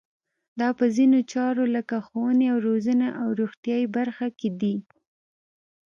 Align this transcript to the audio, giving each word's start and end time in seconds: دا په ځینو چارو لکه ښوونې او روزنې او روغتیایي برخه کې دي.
دا 0.59 0.69
په 0.77 0.85
ځینو 0.95 1.19
چارو 1.33 1.65
لکه 1.75 1.95
ښوونې 2.07 2.47
او 2.53 2.57
روزنې 2.67 3.09
او 3.21 3.27
روغتیایي 3.39 3.87
برخه 3.97 4.27
کې 4.39 4.49
دي. 4.61 4.75